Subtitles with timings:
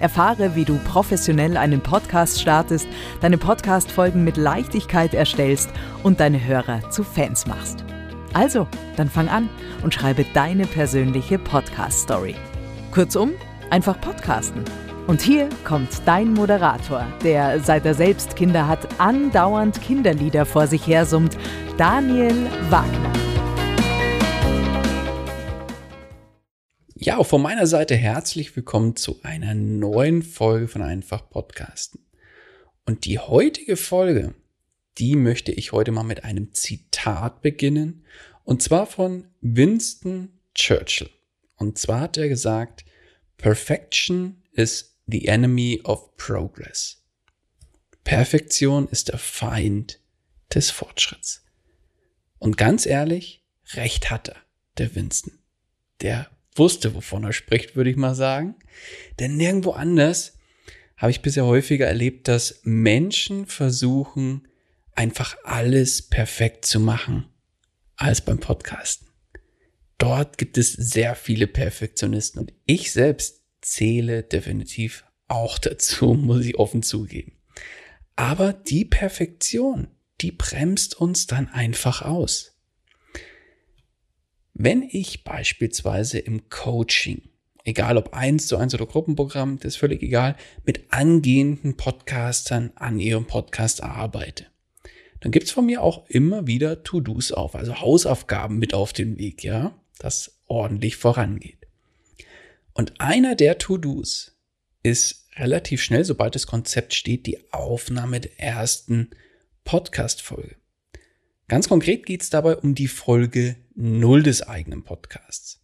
[0.00, 2.88] Erfahre, wie du professionell einen Podcast startest,
[3.20, 5.70] deine Podcast-Folgen mit Leichtigkeit erstellst
[6.02, 7.84] und deine Hörer zu Fans machst.
[8.32, 9.48] Also, dann fang an
[9.82, 12.34] und schreibe deine persönliche Podcast-Story.
[12.90, 13.32] Kurzum,
[13.70, 14.64] einfach podcasten.
[15.06, 20.86] Und hier kommt dein Moderator, der seit er selbst Kinder hat, andauernd Kinderlieder vor sich
[20.86, 21.36] hersummt,
[21.76, 22.99] Daniel Wagner.
[27.02, 32.04] Ja, auch von meiner Seite herzlich willkommen zu einer neuen Folge von Einfach Podcasten.
[32.84, 34.34] Und die heutige Folge,
[34.98, 38.04] die möchte ich heute mal mit einem Zitat beginnen.
[38.44, 41.08] Und zwar von Winston Churchill.
[41.56, 42.84] Und zwar hat er gesagt,
[43.38, 47.02] Perfection is the enemy of progress.
[48.04, 50.00] Perfektion ist der Feind
[50.54, 51.46] des Fortschritts.
[52.38, 54.36] Und ganz ehrlich, recht hat er,
[54.76, 55.38] der Winston.
[56.02, 58.54] Der wusste, wovon er spricht, würde ich mal sagen.
[59.18, 60.38] Denn nirgendwo anders
[60.96, 64.46] habe ich bisher häufiger erlebt, dass Menschen versuchen,
[64.92, 67.26] einfach alles perfekt zu machen,
[67.96, 69.08] als beim Podcasten.
[69.96, 76.58] Dort gibt es sehr viele Perfektionisten und ich selbst zähle definitiv auch dazu, muss ich
[76.58, 77.32] offen zugeben.
[78.16, 79.88] Aber die Perfektion,
[80.20, 82.59] die bremst uns dann einfach aus.
[84.62, 87.22] Wenn ich beispielsweise im Coaching,
[87.64, 93.00] egal ob eins zu eins oder Gruppenprogramm, das ist völlig egal, mit angehenden Podcastern an
[93.00, 94.48] ihrem Podcast arbeite,
[95.20, 99.42] dann gibt's von mir auch immer wieder To-Dos auf, also Hausaufgaben mit auf den Weg,
[99.44, 101.66] ja, das ordentlich vorangeht.
[102.74, 104.36] Und einer der To-Dos
[104.82, 109.08] ist relativ schnell, sobald das Konzept steht, die Aufnahme der ersten
[109.64, 110.56] Podcast-Folge.
[111.48, 115.60] Ganz konkret geht es dabei um die Folge 0 des eigenen Podcasts.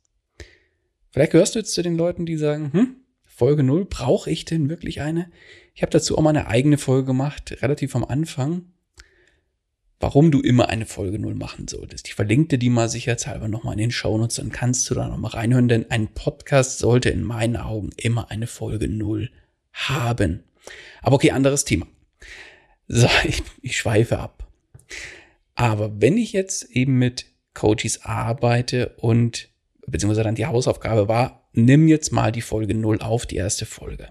[1.11, 4.71] Vielleicht gehörst du jetzt zu den Leuten, die sagen, hm, Folge 0, brauche ich denn
[4.71, 5.31] wirklich eine?
[5.75, 8.73] Ich habe dazu auch mal eine eigene Folge gemacht, relativ am Anfang,
[10.01, 12.09] warum du immer eine Folge 0 machen solltest.
[12.09, 15.33] Ich verlinke dir die mal sicherheitshalber nochmal in den Shownotes, dann kannst du da nochmal
[15.33, 19.31] reinhören, denn ein Podcast sollte in meinen Augen immer eine Folge 0
[19.73, 20.43] haben.
[21.03, 21.87] Aber okay, anderes Thema.
[22.89, 24.51] So, ich, ich schweife ab.
[25.55, 29.49] Aber wenn ich jetzt eben mit Coaches arbeite und
[29.87, 34.09] beziehungsweise dann die Hausaufgabe war, nimm jetzt mal die Folge 0 auf, die erste Folge.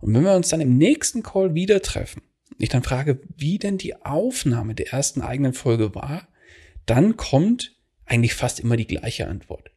[0.00, 2.22] Und wenn wir uns dann im nächsten Call wieder treffen,
[2.58, 6.28] ich dann frage, wie denn die Aufnahme der ersten eigenen Folge war,
[6.86, 9.70] dann kommt eigentlich fast immer die gleiche Antwort.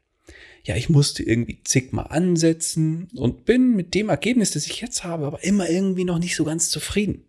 [0.64, 5.26] Ja, ich musste irgendwie zigmal ansetzen und bin mit dem Ergebnis, das ich jetzt habe,
[5.26, 7.24] aber immer irgendwie noch nicht so ganz zufrieden.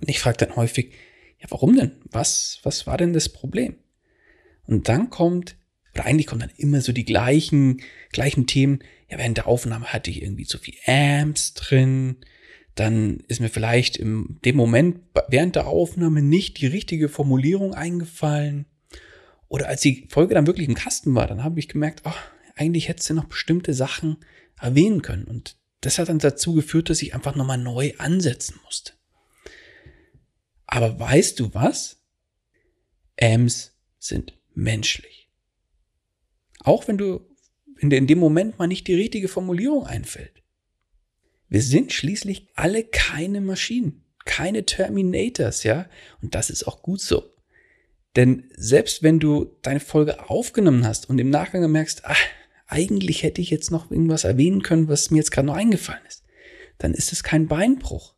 [0.00, 0.92] Und ich frage dann häufig,
[1.38, 1.92] ja, warum denn?
[2.10, 3.76] Was, was war denn das Problem?
[4.66, 5.56] Und dann kommt,
[5.94, 7.80] oder eigentlich kommen dann immer so die gleichen,
[8.10, 8.80] gleichen Themen.
[9.08, 12.16] Ja, während der Aufnahme hatte ich irgendwie zu viel Amps drin.
[12.74, 18.66] Dann ist mir vielleicht im dem Moment während der Aufnahme nicht die richtige Formulierung eingefallen.
[19.48, 22.18] Oder als die Folge dann wirklich im Kasten war, dann habe ich gemerkt, ach,
[22.56, 24.16] eigentlich hättest du noch bestimmte Sachen
[24.60, 25.24] erwähnen können.
[25.24, 28.94] Und das hat dann dazu geführt, dass ich einfach nochmal neu ansetzen musste.
[30.66, 32.02] Aber weißt du was?
[33.20, 35.28] Ams sind menschlich.
[36.60, 37.20] Auch wenn du
[37.78, 40.42] in dem Moment mal nicht die richtige Formulierung einfällt.
[41.48, 45.86] Wir sind schließlich alle keine Maschinen, keine Terminators, ja?
[46.22, 47.30] Und das ist auch gut so.
[48.16, 52.20] Denn selbst wenn du deine Folge aufgenommen hast und im Nachgang merkst, ach,
[52.66, 56.24] eigentlich hätte ich jetzt noch irgendwas erwähnen können, was mir jetzt gerade noch eingefallen ist,
[56.78, 58.14] dann ist es kein Beinbruch.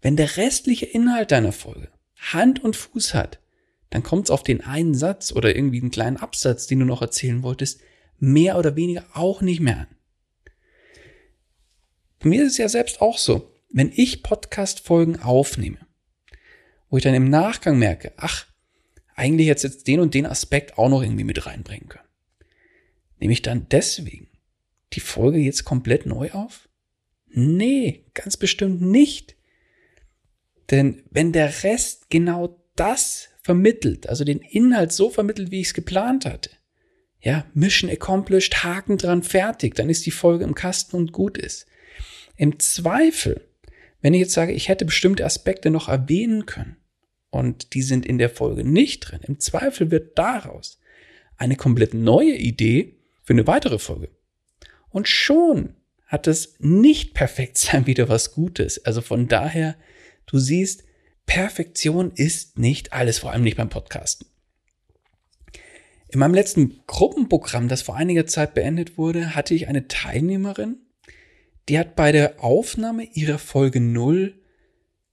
[0.00, 3.40] Wenn der restliche Inhalt deiner Folge Hand und Fuß hat,
[3.92, 7.02] dann kommt es auf den einen Satz oder irgendwie einen kleinen Absatz, den du noch
[7.02, 7.82] erzählen wolltest,
[8.18, 9.86] mehr oder weniger auch nicht mehr an.
[12.18, 15.76] Bei mir ist es ja selbst auch so, wenn ich Podcast-Folgen aufnehme,
[16.88, 18.46] wo ich dann im Nachgang merke, ach,
[19.14, 22.08] eigentlich jetzt jetzt den und den Aspekt auch noch irgendwie mit reinbringen können.
[23.18, 24.30] Nehme ich dann deswegen
[24.94, 26.66] die Folge jetzt komplett neu auf?
[27.28, 29.36] Nee, ganz bestimmt nicht.
[30.70, 35.74] Denn wenn der Rest genau das vermittelt, also den Inhalt so vermittelt, wie ich es
[35.74, 36.50] geplant hatte,
[37.20, 41.66] ja, Mission accomplished, Haken dran, fertig, dann ist die Folge im Kasten und gut ist.
[42.36, 43.40] Im Zweifel,
[44.00, 46.76] wenn ich jetzt sage, ich hätte bestimmte Aspekte noch erwähnen können
[47.30, 50.80] und die sind in der Folge nicht drin, im Zweifel wird daraus
[51.36, 54.08] eine komplett neue Idee für eine weitere Folge.
[54.90, 55.74] Und schon
[56.06, 58.84] hat es nicht perfekt sein wieder was Gutes.
[58.84, 59.76] Also von daher,
[60.26, 60.84] du siehst,
[61.32, 64.26] Perfektion ist nicht alles, vor allem nicht beim Podcasten.
[66.10, 70.76] In meinem letzten Gruppenprogramm, das vor einiger Zeit beendet wurde, hatte ich eine Teilnehmerin,
[71.70, 74.38] die hat bei der Aufnahme ihrer Folge 0,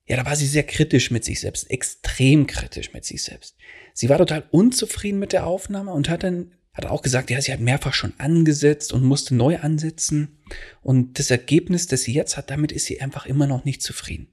[0.07, 3.55] ja, da war sie sehr kritisch mit sich selbst, extrem kritisch mit sich selbst.
[3.93, 7.53] Sie war total unzufrieden mit der Aufnahme und hat dann hat auch gesagt, ja, sie
[7.53, 10.39] hat mehrfach schon angesetzt und musste neu ansetzen.
[10.81, 14.27] Und das Ergebnis, das sie jetzt hat, damit ist sie einfach immer noch nicht zufrieden.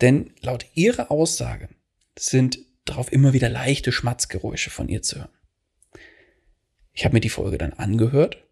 [0.00, 1.68] Denn laut ihrer Aussage
[2.18, 5.32] sind darauf immer wieder leichte Schmatzgeräusche von ihr zu hören.
[6.92, 8.44] Ich habe mir die Folge dann angehört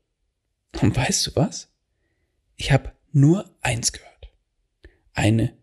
[0.80, 1.68] und weißt du was?
[2.56, 4.32] Ich habe nur eins gehört.
[5.12, 5.56] Eine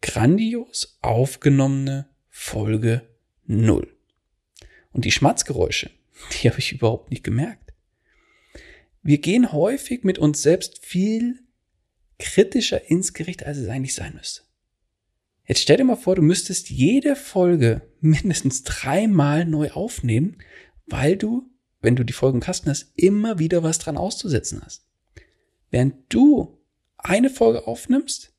[0.00, 3.08] grandios aufgenommene Folge
[3.44, 3.96] null.
[4.92, 5.90] Und die Schmatzgeräusche,
[6.32, 7.72] die habe ich überhaupt nicht gemerkt.
[9.02, 11.40] Wir gehen häufig mit uns selbst viel
[12.18, 14.42] kritischer ins Gericht, als es eigentlich sein müsste.
[15.50, 20.38] Jetzt stell dir mal vor, du müsstest jede Folge mindestens dreimal neu aufnehmen,
[20.86, 21.50] weil du,
[21.80, 24.86] wenn du die Folgen im Kasten hast, immer wieder was dran auszusetzen hast.
[25.72, 26.56] Während du
[26.98, 28.32] eine Folge aufnimmst,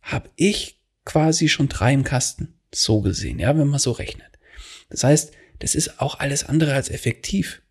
[0.00, 2.54] habe ich quasi schon drei im Kasten.
[2.72, 4.38] So gesehen, ja, wenn man so rechnet.
[4.90, 7.62] Das heißt, das ist auch alles andere als effektiv.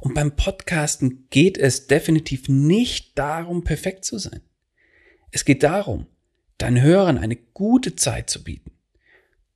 [0.00, 4.40] Und beim Podcasten geht es definitiv nicht darum, perfekt zu sein.
[5.30, 6.08] Es geht darum,
[6.62, 8.72] deinen Hörern eine gute Zeit zu bieten,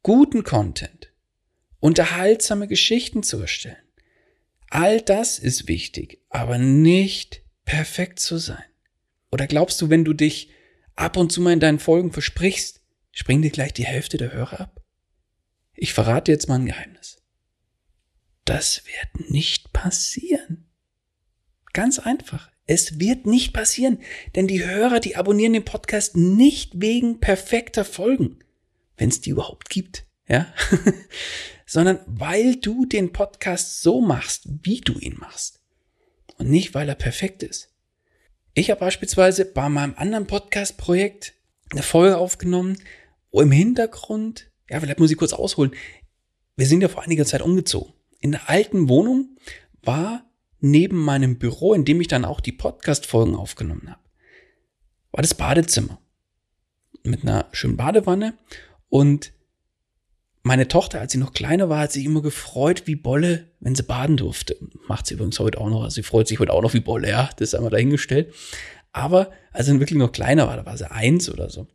[0.03, 1.13] guten Content,
[1.81, 3.77] unterhaltsame Geschichten zu erstellen.
[4.71, 8.65] All das ist wichtig, aber nicht perfekt zu sein.
[9.31, 10.51] Oder glaubst du, wenn du dich
[10.97, 12.81] ab und zu mal in deinen Folgen versprichst,
[13.13, 14.85] springen dir gleich die Hälfte der Hörer ab?
[15.75, 17.23] Ich verrate jetzt mal ein Geheimnis.
[18.45, 20.71] Das wird nicht passieren.
[21.73, 22.51] Ganz einfach.
[22.67, 23.99] Es wird nicht passieren,
[24.35, 28.39] denn die Hörer, die abonnieren den Podcast nicht wegen perfekter Folgen,
[28.97, 30.47] wenn es die überhaupt gibt, ja,
[31.67, 35.61] sondern weil du den Podcast so machst, wie du ihn machst
[36.39, 37.71] und nicht, weil er perfekt ist.
[38.55, 41.35] Ich habe beispielsweise bei meinem anderen Podcast-Projekt
[41.71, 42.79] eine Folge aufgenommen,
[43.31, 45.75] wo im Hintergrund, ja, vielleicht muss ich kurz ausholen,
[46.57, 47.93] wir sind ja vor einiger Zeit umgezogen.
[48.21, 49.37] In der alten Wohnung
[49.83, 50.25] war
[50.65, 54.01] neben meinem Büro, in dem ich dann auch die Podcast-Folgen aufgenommen habe,
[55.13, 55.99] war das Badezimmer.
[57.03, 58.33] Mit einer schönen Badewanne.
[58.89, 59.33] Und
[60.43, 63.83] meine Tochter, als sie noch kleiner war, hat sich immer gefreut wie Bolle, wenn sie
[63.83, 64.57] baden durfte.
[64.89, 65.83] Macht sie übrigens heute auch noch.
[65.83, 67.29] Also sie freut sich heute auch noch wie Bolle, ja.
[67.37, 68.33] Das ist einmal dahingestellt.
[68.93, 71.67] Aber als sie wirklich noch kleiner war, da war sie eins oder so.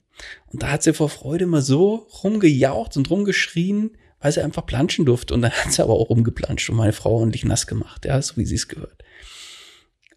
[0.47, 5.05] Und da hat sie vor Freude immer so rumgejaucht und rumgeschrien, weil sie einfach planschen
[5.05, 5.33] durfte.
[5.33, 8.37] Und dann hat sie aber auch rumgeplanscht und meine Frau ordentlich nass gemacht, ja, so
[8.37, 9.03] wie sie es gehört.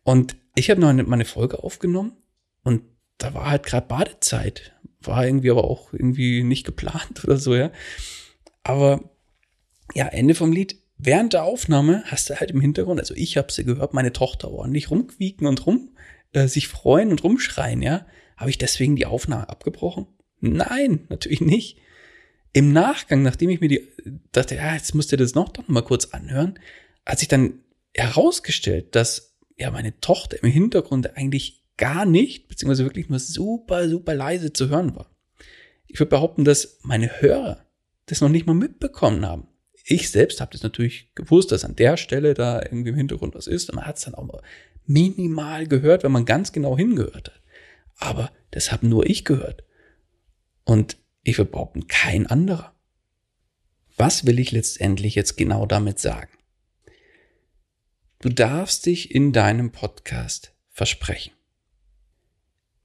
[0.03, 2.17] Und ich habe noch meine Folge aufgenommen
[2.63, 2.83] und
[3.19, 4.73] da war halt gerade Badezeit.
[5.01, 7.71] War irgendwie aber auch irgendwie nicht geplant oder so, ja.
[8.63, 9.11] Aber
[9.95, 10.77] ja, Ende vom Lied.
[10.99, 14.53] Während der Aufnahme hast du halt im Hintergrund, also ich habe sie gehört, meine Tochter
[14.53, 15.97] ordentlich rumquieken und rum,
[16.33, 18.07] äh, sich freuen und rumschreien, ja.
[18.37, 20.07] Habe ich deswegen die Aufnahme abgebrochen?
[20.41, 21.79] Nein, natürlich nicht.
[22.53, 23.89] Im Nachgang, nachdem ich mir die
[24.33, 26.59] dachte, ja, jetzt musst du das noch doch mal kurz anhören,
[27.07, 27.61] hat sich dann
[27.95, 34.15] herausgestellt, dass ja meine Tochter im Hintergrund eigentlich gar nicht, beziehungsweise wirklich nur super, super
[34.15, 35.11] leise zu hören war.
[35.87, 37.67] Ich würde behaupten, dass meine Hörer
[38.07, 39.49] das noch nicht mal mitbekommen haben.
[39.85, 43.47] Ich selbst habe das natürlich gewusst, dass an der Stelle da irgendwie im Hintergrund was
[43.47, 43.69] ist.
[43.69, 44.43] Und man hat es dann auch mal
[44.87, 47.43] minimal gehört, wenn man ganz genau hingehört hat.
[47.97, 49.65] Aber das habe nur ich gehört.
[50.65, 52.75] Und ich würde behaupten, kein anderer.
[53.97, 56.33] Was will ich letztendlich jetzt genau damit sagen?
[58.21, 61.33] Du darfst dich in deinem Podcast versprechen.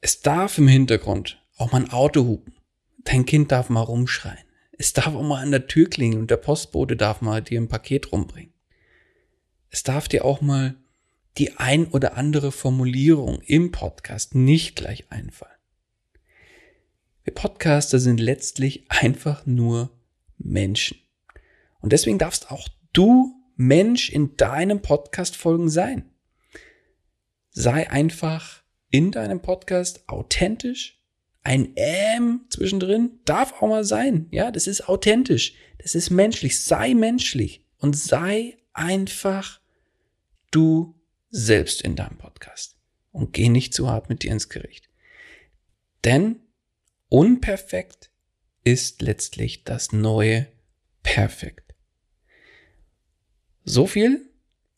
[0.02, 2.54] Es darf im Hintergrund auch mal ein Auto hupen.
[3.04, 4.46] Dein Kind darf mal rumschreien.
[4.78, 7.68] Es darf auch mal an der Tür klingeln und der Postbote darf mal dir ein
[7.68, 8.54] Paket rumbringen.
[9.70, 10.76] Es darf dir auch mal
[11.38, 15.57] die ein oder andere Formulierung im Podcast nicht gleich einfallen.
[17.28, 19.92] Wir Podcaster sind letztlich einfach nur
[20.38, 20.98] Menschen.
[21.82, 26.10] Und deswegen darfst auch du Mensch in deinem Podcast Folgen sein.
[27.50, 31.04] Sei einfach in deinem Podcast authentisch.
[31.44, 34.28] Ein Ähm zwischendrin darf auch mal sein.
[34.32, 35.54] Ja, das ist authentisch.
[35.80, 36.64] Das ist menschlich.
[36.64, 39.60] Sei menschlich und sei einfach
[40.50, 40.96] du
[41.30, 42.78] selbst in deinem Podcast.
[43.12, 44.90] Und geh nicht zu hart mit dir ins Gericht.
[46.06, 46.47] Denn
[47.10, 48.12] unperfekt
[48.64, 50.48] ist letztlich das neue
[51.04, 51.74] Perfekt.
[53.64, 54.30] So viel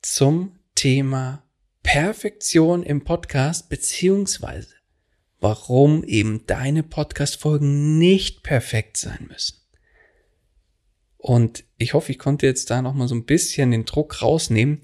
[0.02, 1.44] zum Thema
[1.84, 4.76] Perfektion im Podcast, beziehungsweise
[5.40, 9.58] warum eben deine Podcast-Folgen nicht perfekt sein müssen.
[11.18, 14.82] Und ich hoffe, ich konnte jetzt da nochmal so ein bisschen den Druck rausnehmen,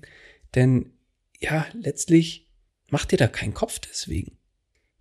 [0.54, 0.94] denn
[1.40, 2.50] ja, letztlich
[2.90, 4.35] mach dir da keinen Kopf deswegen.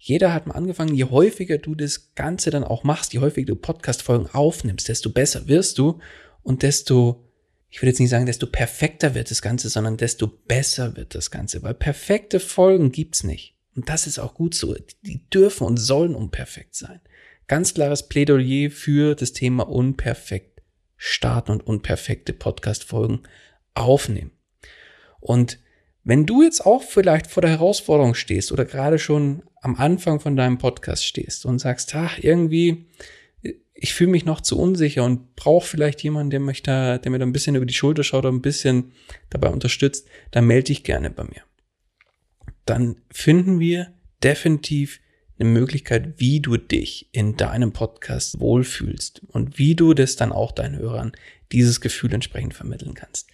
[0.07, 3.57] Jeder hat mal angefangen, je häufiger du das Ganze dann auch machst, je häufiger du
[3.57, 5.99] Podcast-Folgen aufnimmst, desto besser wirst du
[6.43, 7.25] und desto,
[7.71, 11.31] ich würde jetzt nicht sagen, desto perfekter wird das Ganze, sondern desto besser wird das
[11.31, 13.57] Ganze, weil perfekte Folgen gibt's nicht.
[13.75, 14.77] Und das ist auch gut so.
[15.07, 17.01] Die dürfen und sollen unperfekt sein.
[17.47, 20.61] Ganz klares Plädoyer für das Thema unperfekt
[20.99, 23.23] starten und unperfekte Podcast-Folgen
[23.73, 24.33] aufnehmen.
[25.21, 25.61] Und
[26.03, 30.37] wenn du jetzt auch vielleicht vor der Herausforderung stehst oder gerade schon am Anfang von
[30.37, 32.85] deinem Podcast stehst und sagst, ach, irgendwie,
[33.73, 37.19] ich fühle mich noch zu unsicher und brauche vielleicht jemanden, der mich da, der mir
[37.19, 38.93] da ein bisschen über die Schulter schaut oder ein bisschen
[39.31, 41.43] dabei unterstützt, dann melde dich gerne bei mir.
[42.67, 45.01] Dann finden wir definitiv
[45.39, 50.53] eine Möglichkeit, wie du dich in deinem Podcast wohlfühlst und wie du das dann auch
[50.53, 51.13] deinen Hörern
[51.53, 53.29] dieses Gefühl entsprechend vermitteln kannst.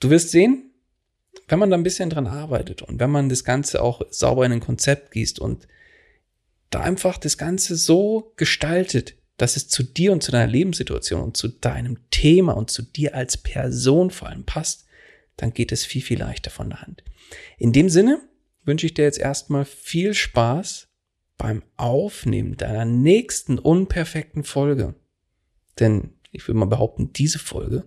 [0.00, 0.70] Du wirst sehen,
[1.48, 4.52] wenn man da ein bisschen dran arbeitet und wenn man das Ganze auch sauber in
[4.52, 5.68] ein Konzept gießt und
[6.70, 11.36] da einfach das Ganze so gestaltet, dass es zu dir und zu deiner Lebenssituation und
[11.36, 14.86] zu deinem Thema und zu dir als Person vor allem passt,
[15.36, 17.04] dann geht es viel, viel leichter von der Hand.
[17.58, 18.20] In dem Sinne
[18.64, 20.88] wünsche ich dir jetzt erstmal viel Spaß
[21.38, 24.94] beim Aufnehmen deiner nächsten unperfekten Folge.
[25.78, 27.84] Denn ich will mal behaupten, diese Folge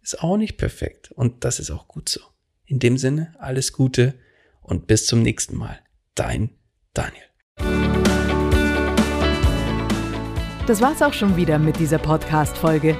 [0.00, 2.20] ist auch nicht perfekt und das ist auch gut so.
[2.72, 4.14] In dem Sinne, alles Gute
[4.62, 5.80] und bis zum nächsten Mal.
[6.14, 6.52] Dein
[6.94, 7.20] Daniel.
[10.66, 12.96] Das war's auch schon wieder mit dieser Podcast-Folge.